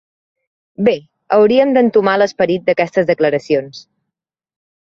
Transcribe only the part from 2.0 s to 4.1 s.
l’esperit d’aquestes declaracions.